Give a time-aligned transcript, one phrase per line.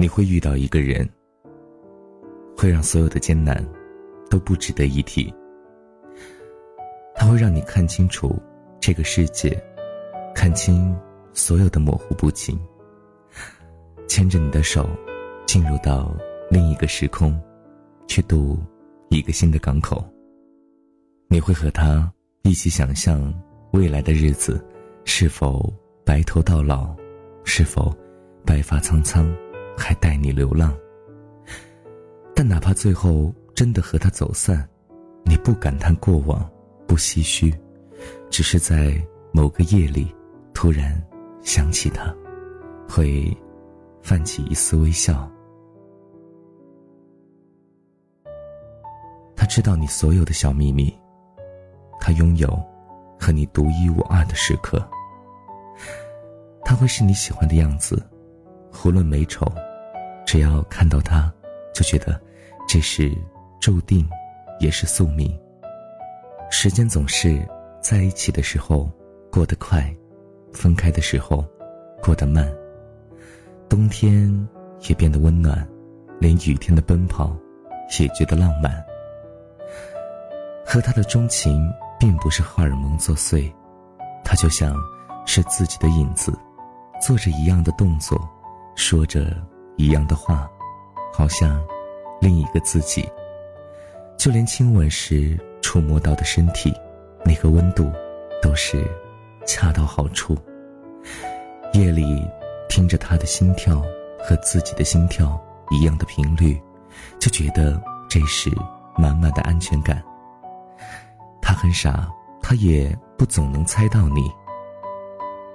[0.00, 1.06] 你会遇到一个人，
[2.56, 3.62] 会让所有的艰难
[4.30, 5.30] 都不值得一提。
[7.14, 8.40] 他会让你看清楚
[8.80, 9.62] 这个世界，
[10.34, 10.98] 看清
[11.34, 12.58] 所有的模糊不清。
[14.08, 14.88] 牵着你的手，
[15.44, 16.16] 进入到
[16.50, 17.38] 另一个时空，
[18.06, 18.58] 去渡
[19.10, 20.02] 一个新的港口。
[21.28, 22.10] 你会和他
[22.40, 23.30] 一起想象
[23.74, 24.64] 未来的日子，
[25.04, 25.70] 是否
[26.06, 26.96] 白头到老，
[27.44, 27.94] 是否
[28.46, 29.30] 白发苍苍，
[29.82, 30.76] 还带你流浪。
[32.34, 34.68] 但哪怕最后真的和他走散，
[35.24, 36.48] 你不感叹过往，
[36.86, 37.52] 不唏嘘，
[38.30, 38.96] 只是在
[39.32, 40.14] 某个夜里，
[40.54, 41.00] 突然
[41.42, 42.14] 想起他，
[42.88, 43.36] 会。
[44.02, 45.30] 泛起一丝微笑。
[49.36, 50.90] 他知道你所有的小秘密，
[52.00, 52.48] 他拥有
[53.18, 54.82] 和你独一无二的时刻。
[56.64, 58.02] 他会是你喜欢的样子，
[58.82, 59.46] 无论美丑，
[60.30, 61.28] 只要看到他，
[61.74, 62.16] 就觉得
[62.68, 63.12] 这是
[63.60, 64.08] 注定，
[64.60, 65.36] 也是宿命。
[66.52, 67.44] 时间总是
[67.82, 68.88] 在一起的时候
[69.32, 69.92] 过得快，
[70.52, 71.44] 分开的时候
[72.00, 72.48] 过得慢。
[73.68, 74.32] 冬天
[74.88, 75.68] 也变得温暖，
[76.20, 77.36] 连雨天的奔跑
[77.98, 78.72] 也觉得浪漫。
[80.64, 83.52] 和他的钟情并不是荷尔蒙作祟，
[84.24, 84.76] 他就像
[85.26, 86.32] 是自己的影子，
[87.02, 88.16] 做着一样的动作，
[88.76, 89.36] 说着
[89.80, 90.50] 一样的话，
[91.12, 91.60] 好像
[92.20, 93.08] 另一个自己。
[94.18, 96.72] 就连亲吻时触摸到的身体，
[97.24, 97.90] 那个温度
[98.42, 98.86] 都是
[99.46, 100.36] 恰到好处。
[101.72, 102.28] 夜里。
[102.72, 103.82] 听着他的心跳
[104.22, 105.36] 和自己的心跳
[105.70, 106.56] 一样的频率，
[107.18, 108.48] 就觉得这是
[108.96, 110.00] 满满的安全感。
[111.42, 112.08] 他很傻，
[112.40, 114.30] 他也不总能猜到你，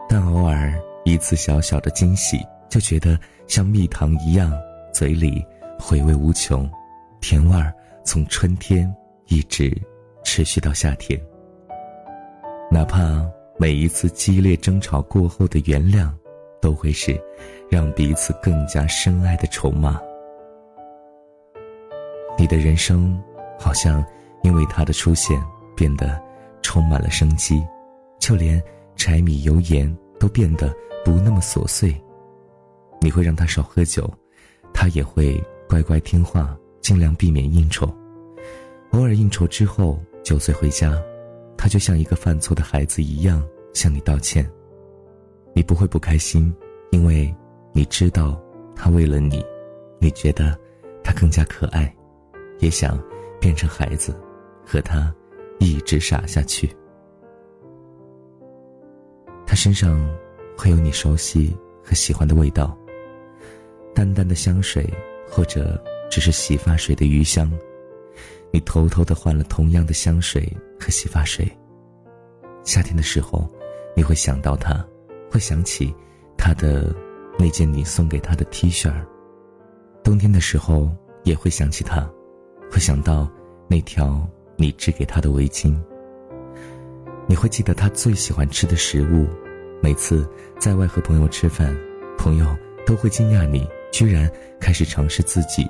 [0.10, 0.74] 但偶尔
[1.06, 4.52] 一次小小的惊喜，就觉得像蜜糖一样，
[4.94, 5.46] 嘴里
[5.80, 6.70] 回味无穷，
[7.22, 8.94] 甜味儿从春天
[9.28, 9.76] 一直
[10.24, 11.20] 持续到夏天。
[12.72, 13.26] 哪怕
[13.58, 16.10] 每一次激烈争吵过后的原谅。
[16.62, 17.16] 都会是
[17.70, 20.02] 让彼此更加深爱的筹码。
[22.40, 23.22] 你的人生
[23.60, 24.04] 好像
[24.42, 25.40] 因为他的出现
[25.76, 26.20] 变得
[26.64, 27.64] 充满了生机，
[28.18, 28.60] 就连
[28.96, 31.96] 柴米油盐都变得不那么琐碎。
[33.02, 34.12] 你会让他少喝酒，
[34.74, 37.86] 他也会乖乖听话，尽量避免应酬。
[38.92, 40.98] 偶尔应酬之后酒醉回家，
[41.58, 44.50] 他就像一个犯错的孩子一样向你道歉。
[45.54, 46.54] 你不会不开心，
[46.92, 47.34] 因为
[47.74, 48.42] 你知道
[48.76, 49.44] 他为了你，
[50.00, 50.58] 你觉得
[51.04, 51.94] 他更加可爱，
[52.60, 53.02] 也想
[53.40, 54.14] 变成孩子，
[54.66, 55.14] 和他
[55.60, 56.70] 一直傻下去。
[59.46, 60.10] 他身上
[60.58, 62.78] 会有你熟悉和喜欢的味道，
[63.96, 64.88] 淡淡的香水，
[65.28, 67.52] 或者只是洗发水的余香。
[68.52, 70.48] 你偷偷的换了同样的香水
[70.80, 71.50] 和洗发水。
[72.64, 73.50] 夏天的时候，
[73.96, 74.86] 你会想到他。
[75.32, 75.94] 会想起
[76.38, 76.96] 他的
[77.38, 79.06] 那件你送给他的 T 恤儿，
[80.02, 80.90] 冬天的时候
[81.24, 82.10] 也会想起他，
[82.72, 83.30] 会想到
[83.68, 84.26] 那条
[84.56, 85.78] 你织给他的围巾。
[87.28, 89.28] 你会记得他最喜欢吃的食物，
[89.82, 90.26] 每次
[90.58, 91.76] 在外和朋友吃饭，
[92.18, 94.30] 朋友都会惊讶你居然
[94.60, 95.66] 开始尝试自己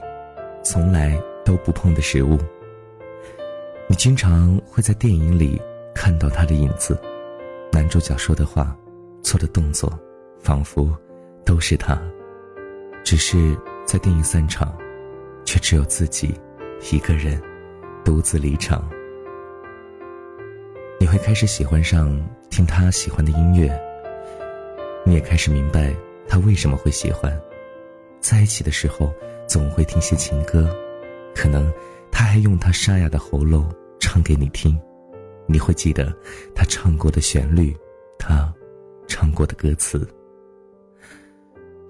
[0.64, 1.16] 从来
[1.46, 2.40] 都不碰的食物。
[3.88, 5.62] 你经常会在电影里
[5.94, 7.00] 看到他的影子，
[7.72, 8.76] 男主角说的话。
[9.22, 9.92] 做的动作，
[10.40, 10.96] 仿佛
[11.44, 12.00] 都是他，
[13.04, 14.78] 只是在电影散场，
[15.44, 16.40] 却只有自己
[16.92, 17.42] 一个人
[18.04, 18.88] 独自离场。
[21.00, 23.68] 你会开始喜欢上听他喜欢的音乐，
[25.04, 25.92] 你也开始明白
[26.28, 27.36] 他为什么会喜欢。
[28.28, 29.14] 在一起的时候，
[29.48, 30.76] 总会听些情歌，
[31.36, 31.72] 可能
[32.12, 34.76] 他还用他沙哑的喉咙唱给你听，
[35.48, 36.12] 你会记得
[36.56, 37.78] 他唱过的旋律，
[38.18, 38.52] 他。
[39.08, 40.00] 唱过的歌词，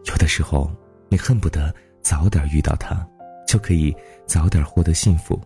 [0.04, 0.70] 有的时候
[1.08, 3.08] 你恨不得早点遇到他，
[3.48, 3.96] 就可以
[4.28, 5.42] 早点获得幸福。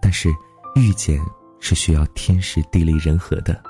[0.00, 0.28] 但是
[0.76, 1.20] 遇见
[1.58, 3.60] 是需要天时地利人和的，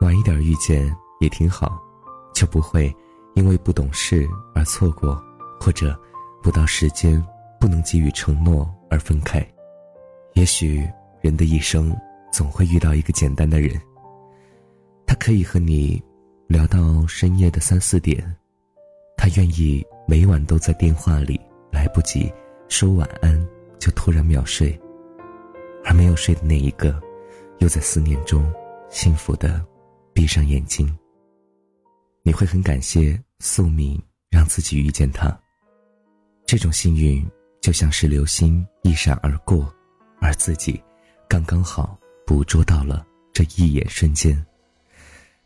[0.00, 0.88] 晚一点遇见
[1.20, 1.76] 也挺好，
[2.32, 2.94] 就不会
[3.34, 4.24] 因为不懂事
[4.54, 5.20] 而错过，
[5.60, 5.98] 或者
[6.42, 7.22] 不到时间
[7.60, 9.46] 不能给予承诺而分开。
[10.34, 10.88] 也许
[11.20, 11.96] 人的一生
[12.32, 13.80] 总会遇到一个简单的人，
[15.06, 16.02] 他可以和你。
[16.46, 18.22] 聊到深夜的三四点，
[19.16, 21.40] 他愿意每晚都在电话里，
[21.72, 22.30] 来不及
[22.68, 23.48] 说晚安
[23.78, 24.78] 就突然秒睡，
[25.86, 27.00] 而没有睡的那一个，
[27.60, 28.44] 又在思念中
[28.90, 29.64] 幸福的
[30.12, 30.86] 闭上眼睛。
[32.22, 35.36] 你会很感谢宿命让自己遇见他，
[36.54, 37.28] 这种幸运
[37.60, 39.74] 就像是流星一闪而过，
[40.20, 40.80] 而自己
[41.26, 44.40] 刚刚好捕捉到了这一眼瞬间。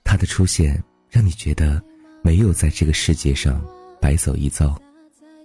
[0.04, 1.82] 他的出现让你觉得
[2.22, 3.64] 没有在这个世界上
[4.02, 4.78] 白走一遭，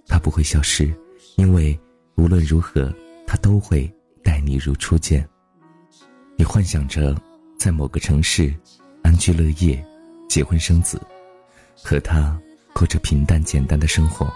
[0.06, 0.94] 他不会消失，
[1.36, 1.80] 因为
[2.16, 2.94] 无论如何，
[3.26, 3.90] 他都会
[4.22, 5.26] 待你如初见。
[6.36, 7.18] 你幻想着
[7.58, 8.54] 在某个城市
[9.02, 9.82] 安居乐业，
[10.28, 11.00] 结婚生子，
[11.74, 12.38] 和他
[12.74, 14.30] 过着平淡简单的生活。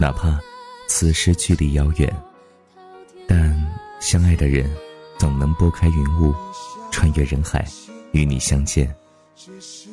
[0.00, 0.40] 哪怕
[0.88, 2.10] 此时距离遥远，
[3.28, 3.54] 但
[4.00, 4.74] 相爱的人
[5.18, 6.34] 总能拨开云雾，
[6.90, 7.62] 穿越人海，
[8.12, 8.92] 与你相见。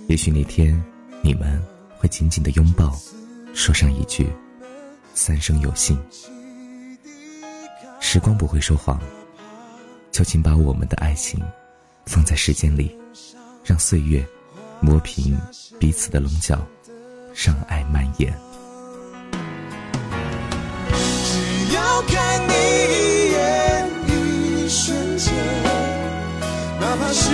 [0.07, 0.81] 也许那天
[1.21, 1.61] 你们
[1.97, 2.97] 会紧紧的拥抱，
[3.53, 4.25] 说上一句
[5.13, 6.01] “三生有幸”。
[7.99, 8.97] 时光不会说谎，
[10.09, 11.37] 就请把我们的爱情
[12.05, 12.97] 放在时间里，
[13.61, 14.25] 让岁月
[14.79, 15.37] 磨平
[15.77, 16.65] 彼此的棱角，
[17.35, 18.33] 让爱蔓延。
[22.07, 22.53] 看你
[22.93, 23.37] 一眼，
[24.07, 25.33] 一瞬间，
[26.79, 27.31] 哪怕是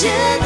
[0.00, 0.39] 见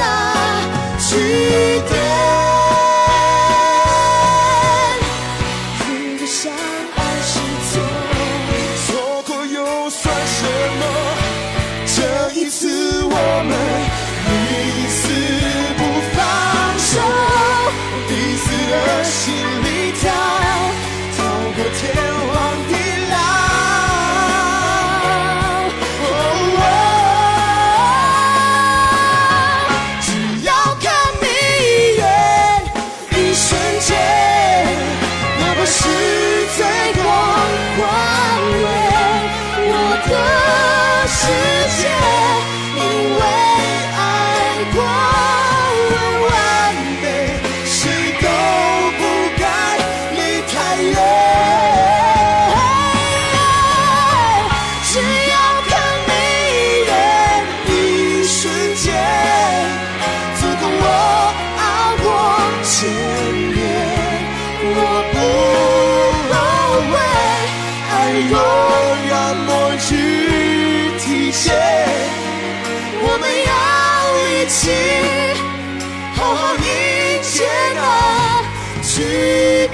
[78.94, 79.00] 句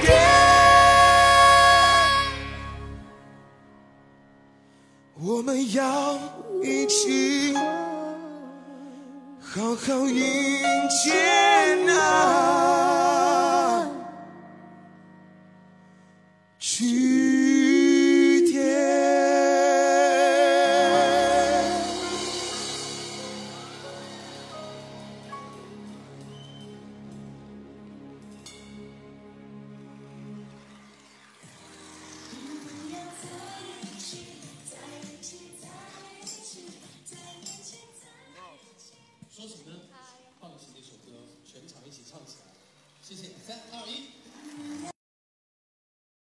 [0.01, 0.09] 点。
[5.19, 6.17] 我们要
[6.63, 7.53] 一起，
[9.39, 10.23] 好好迎
[10.89, 11.13] 接
[11.85, 12.70] 那